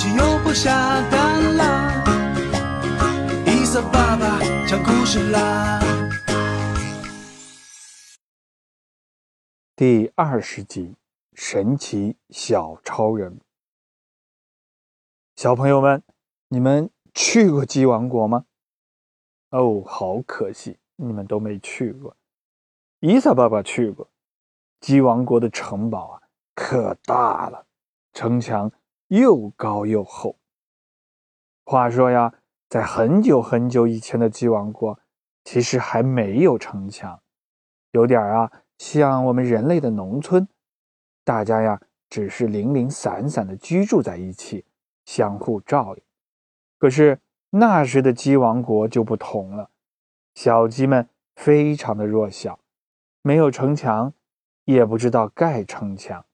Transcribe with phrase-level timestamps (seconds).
[0.00, 0.70] 鸡又不下
[1.10, 2.02] 蛋啦，
[3.44, 5.78] 伊萨爸爸讲故事啦。
[9.76, 10.94] 第二十集：
[11.34, 13.40] 神奇小超人。
[15.36, 16.02] 小朋友们，
[16.48, 18.46] 你们去过鸡王国吗？
[19.50, 22.16] 哦，好可惜，你们都没去过。
[23.00, 24.08] 伊萨爸爸去过。
[24.80, 26.22] 鸡王国的城堡啊，
[26.62, 27.64] 可大了，
[28.12, 28.70] 城墙
[29.08, 30.36] 又高又厚。
[31.64, 32.34] 话说呀，
[32.68, 35.00] 在很久很久以前的鸡王国，
[35.42, 37.22] 其实还没有城墙，
[37.92, 40.46] 有点啊像我们人类的农村，
[41.24, 41.80] 大家呀
[42.10, 44.66] 只是零零散散的居住在一起，
[45.06, 46.02] 相互照应。
[46.76, 49.70] 可是那时的鸡王国就不同了，
[50.34, 52.60] 小鸡们非常的弱小，
[53.22, 54.12] 没有城墙。
[54.66, 56.24] 也不知道盖城墙，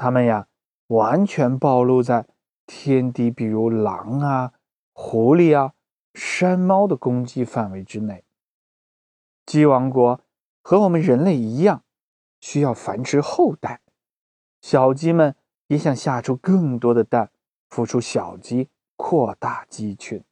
[0.00, 0.46] 他们呀
[0.86, 2.26] 完全暴露在
[2.66, 4.54] 天敌，比如狼啊、
[4.94, 5.74] 狐狸啊、
[6.14, 8.24] 山猫的攻击范围之内。
[9.44, 10.22] 鸡王国
[10.62, 11.84] 和我们人类一样，
[12.40, 13.82] 需要繁殖后代，
[14.62, 17.30] 小鸡们也想下出更多的蛋，
[17.68, 20.24] 孵出小鸡，扩大鸡群。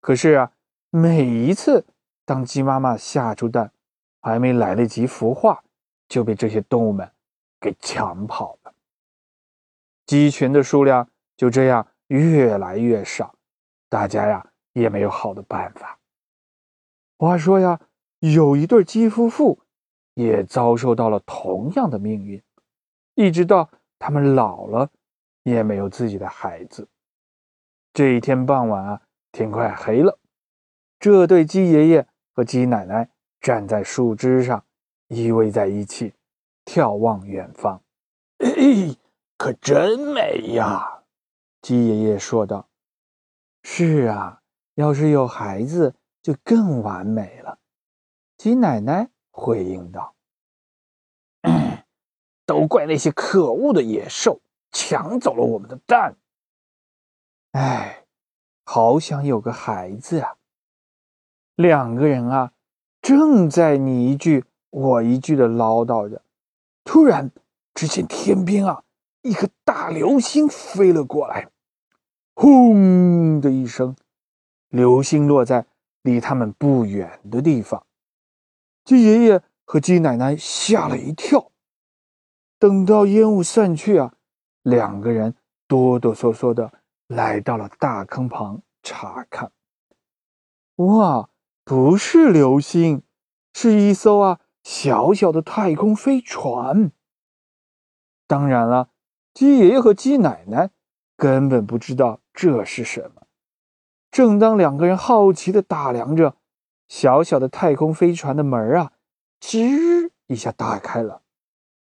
[0.00, 0.52] 可是啊，
[0.90, 1.84] 每一次
[2.24, 3.72] 当鸡妈妈下出蛋，
[4.20, 5.64] 还没来得及孵化。
[6.06, 7.10] 就被这些动物们
[7.58, 8.63] 给抢跑了，
[10.06, 13.34] 鸡群的数量就这样越来越少，
[13.88, 15.98] 大家呀也没有好的办法。
[17.18, 17.80] 话说呀，
[18.20, 19.60] 有一对鸡夫妇
[20.14, 22.42] 也遭受到了同样的命运，
[23.14, 24.90] 一直到他们老了，
[25.42, 26.88] 也没有自己的孩子。
[27.92, 29.02] 这一天傍晚啊，
[29.32, 30.18] 天快黑了，
[30.98, 33.08] 这对鸡爷爷和鸡奶奶
[33.40, 34.64] 站在树枝上。
[35.08, 36.14] 依偎在一起，
[36.64, 37.80] 眺望远方，
[39.44, 41.02] 可真美呀！
[41.60, 42.66] 鸡爷爷说道
[43.62, 44.40] ：“是啊，
[44.76, 47.58] 要是有孩子，就更完美了。”
[48.38, 50.14] 鸡奶奶回应道
[52.46, 54.40] ：“都怪那些可恶的野兽，
[54.72, 56.16] 抢走了我们的蛋。
[57.52, 58.06] 哎，
[58.64, 60.36] 好想有个孩子啊！”
[61.54, 62.54] 两个人啊，
[63.02, 64.46] 正在你一句。
[64.70, 66.22] 我一句的唠叨着，
[66.82, 67.30] 突然，
[67.74, 68.82] 只见天边啊，
[69.24, 71.48] 一颗大流星飞了过来，
[72.34, 73.96] 轰的一声，
[74.68, 75.66] 流星落在
[76.02, 77.86] 离他们不远的地方。
[78.84, 81.50] 鸡爷爷和鸡奶奶吓了一跳。
[82.58, 84.12] 等到烟雾散去啊，
[84.62, 85.34] 两个人
[85.66, 86.70] 哆哆嗦嗦的
[87.06, 89.52] 来到了大坑旁查看。
[90.76, 91.30] 哇，
[91.64, 93.02] 不是流星，
[93.54, 94.40] 是一艘啊。
[94.62, 96.92] 小小的太空飞船。
[98.26, 98.90] 当然了，
[99.34, 100.70] 鸡爷爷和鸡奶奶
[101.16, 103.26] 根本不知道这是什么。
[104.12, 106.36] 正当两个人好奇的打量着，
[106.86, 108.92] 小小的太空飞船的门啊，
[109.40, 111.22] 吱一下打开了。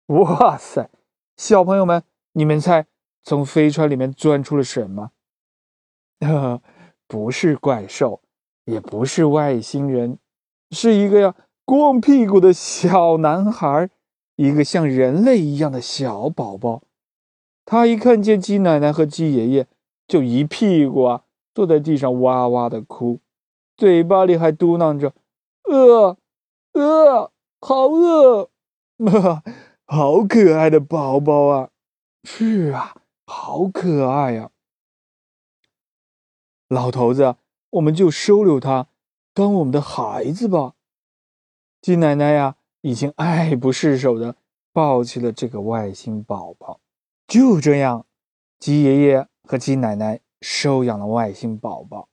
[0.07, 0.91] 哇塞！
[1.37, 2.03] 小朋友们，
[2.33, 2.87] 你们猜
[3.23, 5.13] 从飞船里面钻出了什么？
[6.21, 6.61] 呵，
[7.07, 8.23] 不是怪兽，
[8.65, 10.19] 也不是外星人，
[10.73, 11.35] 是一个呀。
[11.65, 13.91] 光屁股的小男孩，
[14.37, 16.83] 一个像人类一样的小宝宝。
[17.67, 19.67] 他一看见鸡奶奶和鸡爷爷，
[20.07, 23.19] 就一屁股啊坐在地上哇哇的哭，
[23.77, 25.13] 嘴巴里还嘟囔着
[25.69, 26.17] ：“饿，
[26.75, 28.49] 饿，好饿！”
[29.85, 31.71] 好可爱的宝宝啊！
[32.25, 32.95] 是啊，
[33.27, 34.51] 好可爱呀！
[36.69, 37.37] 老头子，
[37.71, 38.87] 我们就收留他，
[39.35, 40.75] 当我们的孩子吧。
[41.83, 44.37] 鸡奶奶呀，已经爱不释手的
[44.73, 46.81] 抱起了这个外星宝宝。
[47.27, 48.07] 就这样，
[48.59, 52.09] 鸡爷爷和鸡奶奶收养了外星宝宝。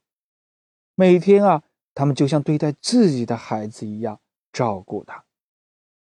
[0.96, 1.62] 每天啊，
[1.94, 4.20] 他们就像对待自己的孩子一样
[4.52, 5.24] 照顾他。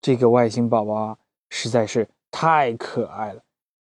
[0.02, 1.18] 这个外星宝宝啊，
[1.50, 3.44] 实在是太可爱了，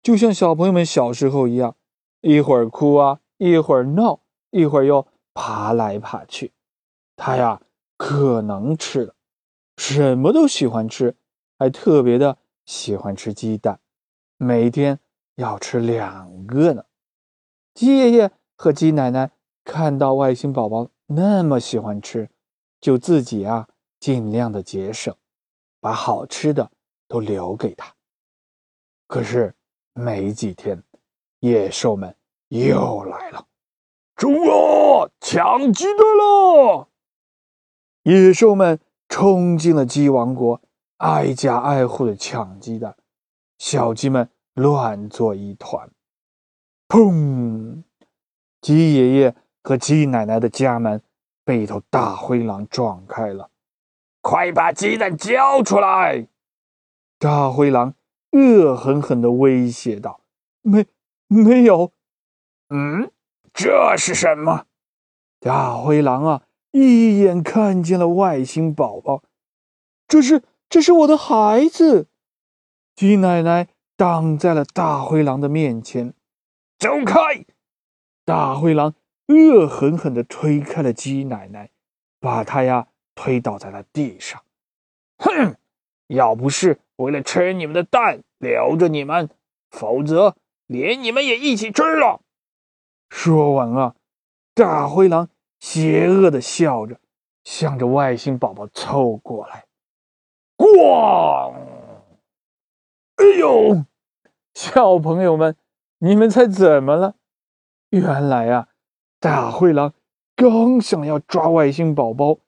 [0.02, 1.76] 就像小朋友们小时候一样，
[2.20, 4.20] 一会儿哭啊，一会儿闹，
[4.50, 6.52] 一会儿又爬来爬去。
[7.16, 7.62] 他呀，
[7.96, 9.14] 可能吃了。
[9.78, 11.16] 什么都喜欢吃，
[11.58, 13.80] 还特别的喜欢吃鸡蛋，
[14.36, 15.00] 每天
[15.36, 16.84] 要吃两个呢。
[17.72, 19.30] 鸡爷爷和鸡奶奶
[19.64, 22.28] 看到外星宝宝那么喜欢吃，
[22.80, 23.68] 就自己啊
[24.00, 25.14] 尽量的节省，
[25.80, 26.70] 把好吃的
[27.06, 27.94] 都留给他。
[29.06, 29.54] 可是
[29.92, 30.82] 没几天，
[31.38, 32.16] 野兽们
[32.48, 33.46] 又来了，
[34.16, 36.88] 中了，抢鸡蛋了！
[38.02, 38.80] 野兽们。
[39.08, 40.60] 冲进了鸡王国，
[40.96, 42.96] 挨家挨户的抢鸡蛋，
[43.56, 45.90] 小鸡们乱作一团。
[46.88, 47.82] 砰！
[48.62, 51.02] 鸡爷爷和鸡奶奶的家门
[51.44, 53.50] 被一头大灰狼撞开了。
[54.22, 56.26] 快把鸡蛋交出来！
[57.18, 57.94] 大灰狼
[58.32, 60.22] 恶狠狠地威胁道
[60.62, 60.86] ：“没，
[61.28, 61.92] 没有。”
[62.70, 63.12] 嗯，
[63.52, 64.64] 这是什么？
[65.38, 66.42] 大灰狼啊，
[66.72, 69.22] 一眼看见了外星宝宝。
[70.08, 72.08] 这是，这是我的孩子。
[72.94, 76.14] 鸡奶奶挡在了大灰狼的面前。
[76.78, 77.46] 走开！
[78.24, 78.94] 大灰狼
[79.28, 81.70] 恶狠狠地推开了鸡奶奶，
[82.20, 84.42] 把她呀推倒在了地上。
[85.18, 85.56] 哼！
[86.08, 89.28] 要不是为了吃你们的蛋留着你们，
[89.70, 92.20] 否则连你们也一起吃了。
[93.08, 93.96] 说完啊，
[94.54, 97.00] 大灰狼邪恶的笑着，
[97.42, 99.64] 向着外星宝宝凑过来。
[100.56, 101.54] 咣！
[103.16, 103.85] 哎呦，
[104.56, 105.54] 小朋友们，
[105.98, 107.16] 你们猜怎么了？
[107.90, 108.68] 原来啊，
[109.20, 109.92] 大灰狼
[110.34, 112.38] 刚想要抓外星宝宝，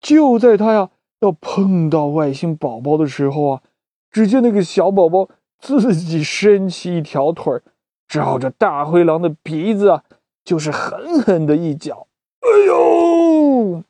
[0.00, 0.90] 就在他呀。
[1.20, 3.62] 要碰到外星宝宝的时候啊，
[4.10, 5.28] 只见那个小宝宝
[5.60, 7.62] 自己伸起一条腿，
[8.08, 10.02] 照着大灰狼的鼻子啊，
[10.42, 12.08] 就是狠狠的一脚。
[12.40, 13.84] 哎呦！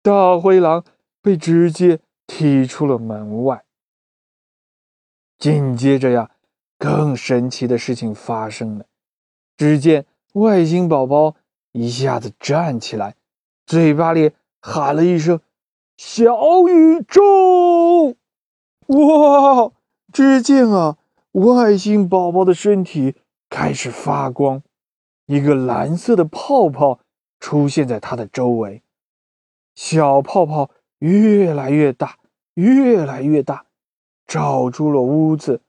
[0.00, 0.82] 大灰狼
[1.20, 3.64] 被直接踢出了门外。
[5.38, 6.30] 紧接着呀，
[6.78, 8.86] 更神奇的事情发生了。
[9.56, 11.34] 只见外星宝宝
[11.72, 13.14] 一下子站起来，
[13.66, 15.40] 嘴巴里喊了一声。
[15.96, 18.16] 小宇宙，
[18.88, 19.72] 哇！
[20.12, 20.98] 只见啊，
[21.32, 23.16] 外星宝宝的身体
[23.48, 24.62] 开始发光，
[25.24, 27.00] 一个蓝色的泡泡
[27.40, 28.82] 出现在它的周围，
[29.74, 32.18] 小泡泡越来越大，
[32.54, 33.64] 越来越大，
[34.26, 35.62] 罩住了屋子，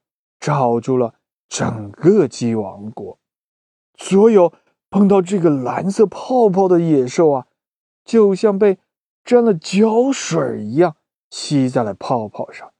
[0.47, 1.15] 罩住了
[1.49, 3.19] 整个鸡王国。
[3.97, 4.53] 所有
[4.89, 7.47] 碰到这个蓝色泡泡的野兽啊，
[8.05, 8.77] 就像被……
[9.25, 10.95] 沾了胶水一样
[11.31, 12.71] 吸在了泡泡上。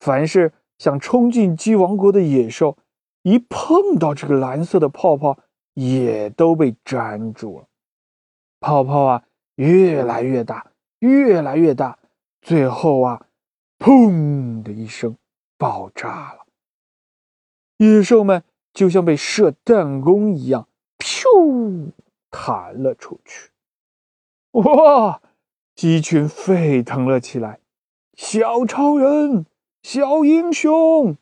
[0.00, 2.76] 凡是想冲进鸡王国的野兽，
[3.22, 5.38] 一碰到这个蓝色的泡泡，
[5.74, 7.68] 也都被粘住了。
[8.58, 9.22] 泡泡啊，
[9.54, 11.96] 越来越大，越来越大，
[12.42, 13.26] 最后啊，
[13.78, 15.16] 砰的一声
[15.56, 16.47] 爆炸了。
[17.78, 21.92] 野兽们就像被射弹弓一样，噗，
[22.30, 23.50] 弹了出去。
[24.52, 25.20] 哇！
[25.74, 27.60] 鸡群沸腾了起来，
[28.14, 29.46] 小超人、
[29.80, 31.16] 小英雄，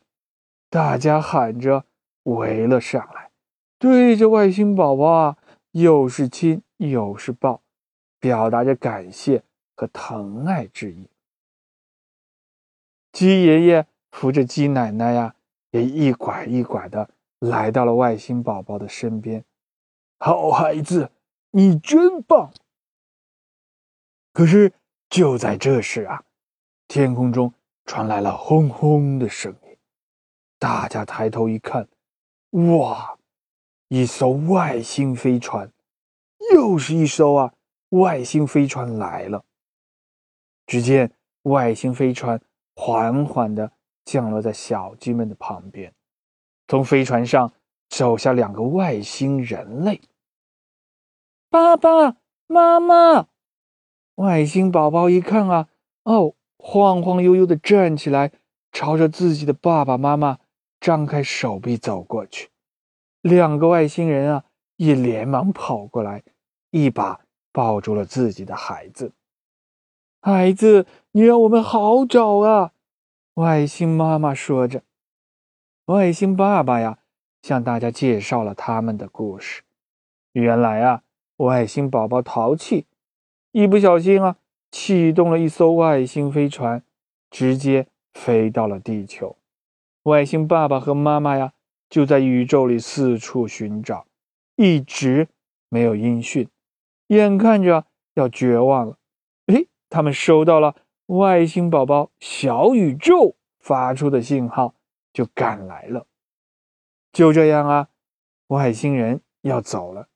[0.71, 1.85] 大家喊着
[2.23, 3.29] 围了上来，
[3.77, 5.37] 对着外星宝宝啊，
[5.73, 7.61] 又是亲又是抱，
[8.19, 9.43] 表达着感谢
[9.75, 11.07] 和疼爱之意。
[13.11, 15.35] 鸡爷爷扶着鸡奶奶呀，
[15.77, 17.09] 也一拐一拐的
[17.39, 19.43] 来到了外星宝宝的身边。
[20.19, 21.11] 好孩子，
[21.51, 22.51] 你真棒！
[24.33, 24.73] 可是
[25.09, 26.23] 就在这时啊，
[26.87, 27.53] 天空中
[27.85, 29.77] 传来了轰轰的声音。
[30.57, 31.87] 大家抬头一看，
[32.49, 33.17] 哇，
[33.89, 35.71] 一艘外星飞船，
[36.53, 37.53] 又是一艘啊！
[37.89, 39.45] 外星飞船来了。
[40.65, 42.41] 只见外星飞船
[42.75, 43.71] 缓缓的
[44.07, 45.93] 降落在小鸡们的旁边，
[46.69, 47.51] 从飞船上
[47.89, 49.99] 走下两个外星人类。
[51.49, 52.15] 爸爸
[52.47, 53.27] 妈妈。
[54.15, 55.67] 外星宝宝一看啊，
[56.03, 58.31] 哦，晃晃悠悠的站起来，
[58.71, 60.39] 朝着自己的爸爸妈妈
[60.79, 62.49] 张开手臂走过去。
[63.21, 64.45] 两个外星人啊，
[64.77, 66.23] 也连忙跑过来，
[66.71, 67.19] 一把
[67.51, 69.11] 抱住了自己的孩子。
[70.21, 72.71] 孩子，你让我们好找啊！
[73.37, 74.81] 外星妈妈说着。
[75.85, 76.97] 外星爸爸呀，
[77.43, 79.61] 向大家介绍了他们的故事。
[80.31, 81.03] 原来啊，
[81.35, 82.87] 外星宝宝淘气。
[83.51, 84.37] 一不小心啊，
[84.71, 86.83] 启动了一艘外星飞船，
[87.29, 89.37] 直接飞到了地球。
[90.03, 91.53] 外星爸爸和妈妈呀，
[91.91, 94.07] 就在宇宙里四处寻找，
[94.55, 95.27] 一直
[95.69, 96.49] 没有音讯，
[97.09, 98.97] 眼看着要绝望了。
[99.45, 100.75] 哎，他们收到了
[101.07, 104.75] 外星宝宝小宇宙发出的信号，
[105.11, 106.07] 就赶来了。
[107.11, 107.89] 就这样啊，
[108.47, 110.07] 外星人要走了，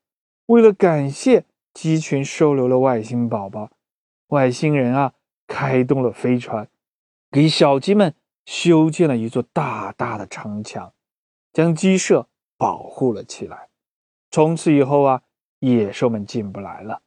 [0.46, 1.44] 为了感谢。
[1.74, 3.70] 鸡群收留了外星宝宝，
[4.26, 5.14] 外星人啊，
[5.46, 6.68] 开动了飞船，
[7.30, 10.92] 给小鸡们修建了一座大大的城墙，
[11.50, 13.70] 将鸡舍保护了起来。
[14.30, 15.22] 从此以后啊，
[15.60, 17.00] 野兽们进不来了，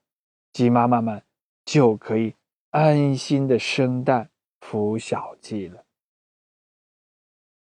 [0.51, 1.21] 鸡妈妈们
[1.63, 2.33] 就可以
[2.75, 4.29] 安心的生蛋
[4.59, 5.85] 孵小鸡了。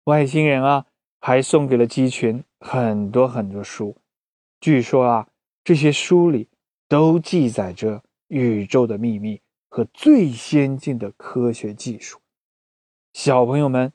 [0.04, 0.86] 外星人啊，
[1.20, 3.98] 还送给了鸡群很多很多书，
[4.62, 5.28] 据说啊。
[5.64, 6.48] 这些书里
[6.88, 12.20] 都记载着宇宙的秘密和最先进的科学技术。
[13.14, 13.92] 小朋友们，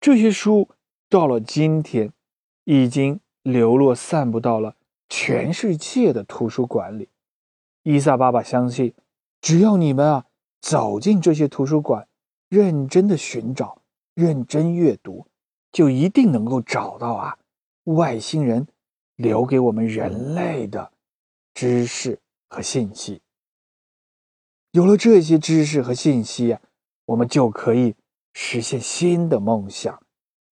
[0.00, 0.68] 这些书
[1.08, 2.12] 到了今天，
[2.64, 4.76] 已经流落散布到了
[5.08, 7.08] 全世界的图书馆里。
[7.82, 8.94] 伊萨爸爸相信，
[9.40, 10.26] 只要你们啊
[10.60, 12.08] 走进这些图书馆，
[12.48, 13.82] 认真的寻找，
[14.14, 15.26] 认真阅读，
[15.72, 17.38] 就一定能够找到啊
[17.84, 18.66] 外星人
[19.16, 20.92] 留给我们人类的
[21.54, 23.22] 知识和信息。
[24.72, 26.60] 有了这些知识和信息啊，
[27.06, 27.94] 我们就可以。
[28.38, 30.02] 实现新的梦想，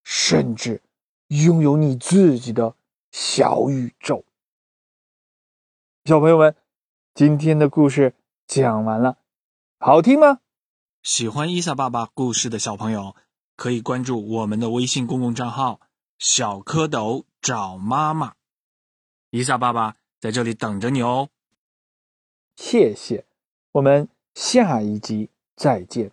[0.03, 0.81] 甚至
[1.27, 2.75] 拥有你自己的
[3.11, 4.25] 小宇宙。
[6.05, 6.55] 小朋友们，
[7.13, 8.15] 今天的故事
[8.47, 9.19] 讲完了，
[9.77, 10.39] 好听吗？
[11.03, 13.15] 喜欢伊萨爸爸故事的小朋友，
[13.55, 15.81] 可以关注我们的微信公共账号
[16.17, 18.33] “小蝌蚪找妈妈”。
[19.29, 21.29] 伊萨爸爸在这里等着你哦。
[22.55, 23.25] 谢谢，
[23.73, 26.11] 我们下一集再见。